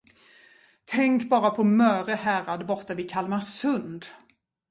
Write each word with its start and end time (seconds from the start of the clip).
Tänk 0.85 1.29
bara 1.29 1.49
på 1.49 1.63
Möre 1.63 2.13
härad 2.15 2.65
borta 2.65 2.93
vid 2.93 3.09
Kalmarsund! 3.09 4.05